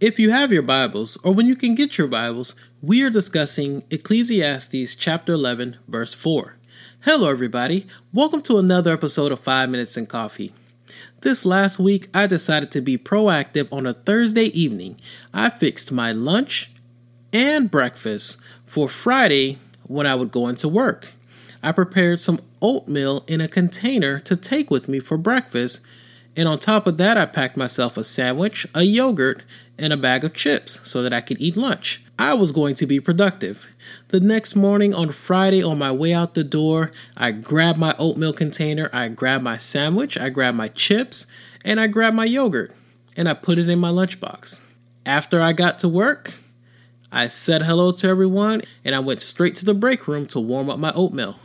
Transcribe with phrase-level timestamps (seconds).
[0.00, 3.82] If you have your Bibles, or when you can get your Bibles, we are discussing
[3.90, 6.54] Ecclesiastes chapter 11, verse 4.
[7.00, 7.84] Hello, everybody.
[8.12, 10.52] Welcome to another episode of 5 Minutes in Coffee.
[11.22, 15.00] This last week, I decided to be proactive on a Thursday evening.
[15.34, 16.70] I fixed my lunch
[17.32, 21.08] and breakfast for Friday when I would go into work.
[21.60, 25.80] I prepared some oatmeal in a container to take with me for breakfast,
[26.36, 29.42] and on top of that, I packed myself a sandwich, a yogurt,
[29.78, 32.02] and a bag of chips so that I could eat lunch.
[32.18, 33.66] I was going to be productive.
[34.08, 38.32] The next morning on Friday, on my way out the door, I grabbed my oatmeal
[38.32, 41.26] container, I grabbed my sandwich, I grabbed my chips,
[41.64, 42.74] and I grabbed my yogurt,
[43.16, 44.60] and I put it in my lunchbox.
[45.06, 46.34] After I got to work,
[47.10, 50.68] I said hello to everyone, and I went straight to the break room to warm
[50.68, 51.36] up my oatmeal.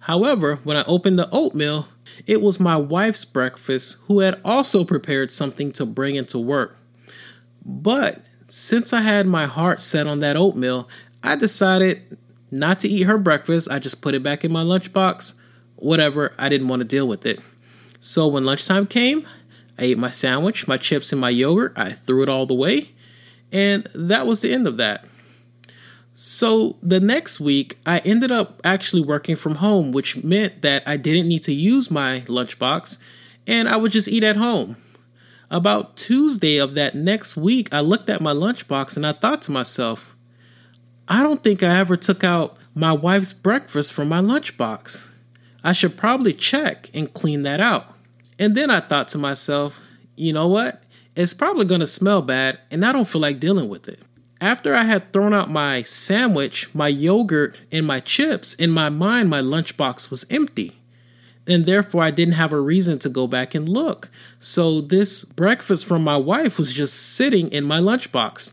[0.00, 1.88] However, when I opened the oatmeal,
[2.26, 6.78] it was my wife's breakfast, who had also prepared something to bring into work.
[7.64, 10.88] But since I had my heart set on that oatmeal,
[11.22, 12.18] I decided
[12.50, 13.68] not to eat her breakfast.
[13.70, 15.34] I just put it back in my lunchbox.
[15.76, 17.40] Whatever, I didn't want to deal with it.
[18.00, 19.26] So when lunchtime came,
[19.78, 21.72] I ate my sandwich, my chips, and my yogurt.
[21.76, 22.90] I threw it all the way.
[23.50, 25.04] And that was the end of that.
[26.14, 30.96] So the next week, I ended up actually working from home, which meant that I
[30.96, 32.98] didn't need to use my lunchbox
[33.46, 34.76] and I would just eat at home.
[35.52, 39.50] About Tuesday of that next week, I looked at my lunchbox and I thought to
[39.50, 40.16] myself,
[41.06, 45.10] I don't think I ever took out my wife's breakfast from my lunchbox.
[45.62, 47.84] I should probably check and clean that out.
[48.38, 49.78] And then I thought to myself,
[50.16, 50.82] you know what?
[51.14, 54.00] It's probably to smell bad and I don't feel like dealing with it.
[54.40, 59.28] After I had thrown out my sandwich, my yogurt, and my chips, in my mind,
[59.28, 60.81] my lunchbox was empty
[61.46, 64.10] and therefore I didn't have a reason to go back and look.
[64.38, 68.52] So this breakfast from my wife was just sitting in my lunchbox.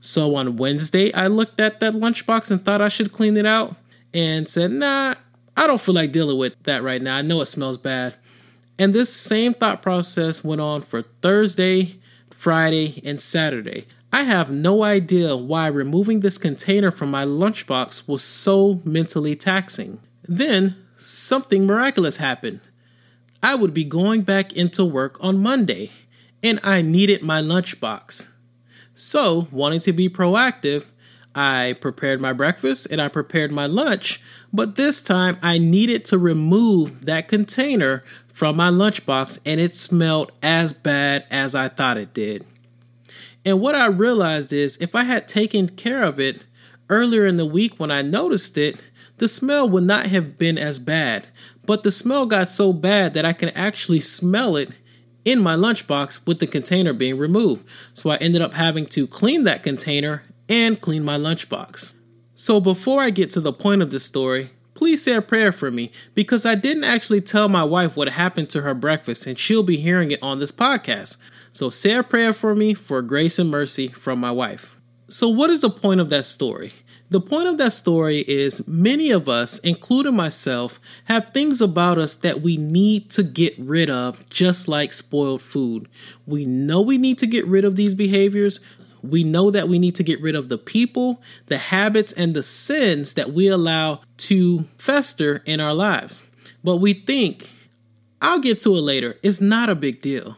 [0.00, 3.76] So on Wednesday, I looked at that lunchbox and thought I should clean it out
[4.14, 5.14] and said, nah,
[5.56, 7.16] I don't feel like dealing with that right now.
[7.16, 8.14] I know it smells bad.
[8.78, 11.98] And this same thought process went on for Thursday,
[12.30, 13.86] Friday, and Saturday.
[14.10, 20.00] I have no idea why removing this container from my lunchbox was so mentally taxing.
[20.26, 22.60] Then something miraculous happened.
[23.42, 25.90] I would be going back into work on Monday,
[26.42, 28.26] and I needed my lunchbox.
[28.94, 30.86] So, wanting to be proactive,
[31.34, 34.20] I prepared my breakfast and I prepared my lunch,
[34.52, 40.32] but this time I needed to remove that container from my lunchbox and it smelled
[40.42, 42.44] as bad as I thought it did.
[43.44, 46.42] And what I realized is if I had taken care of it
[46.88, 48.76] earlier in the week when I noticed it,
[49.20, 51.26] the smell would not have been as bad.
[51.66, 54.70] But the smell got so bad that I can actually smell it
[55.26, 57.66] in my lunchbox with the container being removed.
[57.92, 61.92] So I ended up having to clean that container and clean my lunchbox.
[62.34, 65.70] So before I get to the point of the story, please say a prayer for
[65.70, 69.62] me because I didn't actually tell my wife what happened to her breakfast and she'll
[69.62, 71.18] be hearing it on this podcast.
[71.52, 74.78] So say a prayer for me for grace and mercy from my wife.
[75.08, 76.72] So, what is the point of that story?
[77.10, 82.14] The point of that story is many of us, including myself, have things about us
[82.14, 85.88] that we need to get rid of, just like spoiled food.
[86.24, 88.60] We know we need to get rid of these behaviors.
[89.02, 92.44] We know that we need to get rid of the people, the habits, and the
[92.44, 96.22] sins that we allow to fester in our lives.
[96.62, 97.50] But we think,
[98.22, 99.18] I'll get to it later.
[99.20, 100.36] It's not a big deal.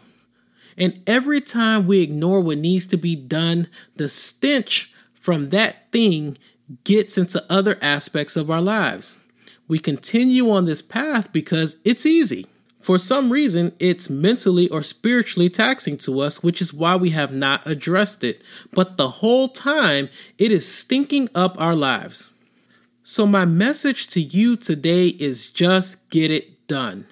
[0.78, 4.90] And every time we ignore what needs to be done, the stench
[5.20, 6.38] from that thing
[6.84, 9.18] gets into other aspects of our lives.
[9.68, 12.46] We continue on this path because it's easy.
[12.80, 17.32] For some reason, it's mentally or spiritually taxing to us, which is why we have
[17.32, 18.42] not addressed it.
[18.72, 22.34] But the whole time, it is stinking up our lives.
[23.04, 27.06] So, my message to you today is just get it done.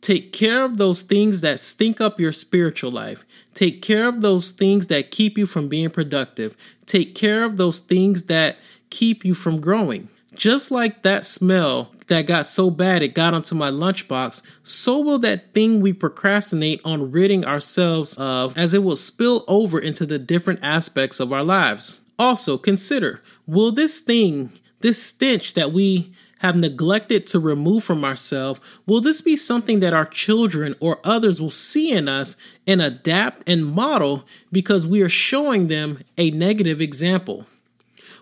[0.00, 3.24] Take care of those things that stink up your spiritual life.
[3.54, 6.56] Take care of those things that keep you from being productive.
[6.86, 8.56] Take care of those things that
[8.90, 10.08] keep you from growing.
[10.34, 15.18] Just like that smell that got so bad it got onto my lunchbox, so will
[15.20, 20.18] that thing we procrastinate on ridding ourselves of as it will spill over into the
[20.18, 22.00] different aspects of our lives.
[22.18, 28.60] Also, consider will this thing, this stench that we have neglected to remove from ourselves,
[28.86, 32.34] will this be something that our children or others will see in us
[32.66, 37.46] and adapt and model because we are showing them a negative example?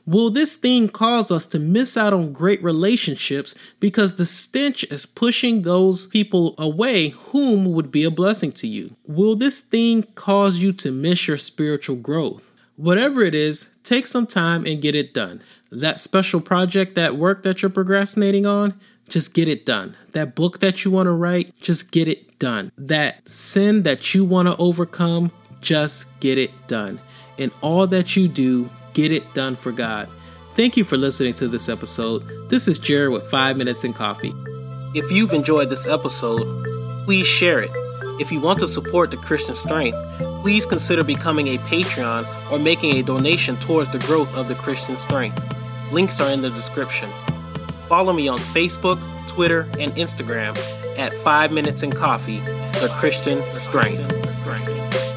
[0.09, 5.05] Will this thing cause us to miss out on great relationships because the stench is
[5.05, 8.97] pushing those people away whom would be a blessing to you?
[9.07, 12.51] Will this thing cause you to miss your spiritual growth?
[12.77, 15.43] Whatever it is, take some time and get it done.
[15.71, 19.95] That special project, that work that you're procrastinating on, just get it done.
[20.13, 22.73] That book that you want to write, just get it done.
[22.79, 26.99] That sin that you want to overcome, just get it done.
[27.37, 30.11] In all that you do, get it done for God.
[30.55, 32.49] Thank you for listening to this episode.
[32.49, 34.35] This is Jared with 5 Minutes in Coffee.
[34.93, 37.71] If you've enjoyed this episode, please share it.
[38.21, 39.97] If you want to support the Christian Strength,
[40.43, 44.99] please consider becoming a Patreon or making a donation towards the growth of the Christian
[44.99, 45.45] Strength.
[45.93, 47.09] Links are in the description.
[47.83, 48.99] Follow me on Facebook,
[49.29, 50.59] Twitter, and Instagram
[50.99, 55.08] at 5 Minutes in Coffee, the Christian Strength.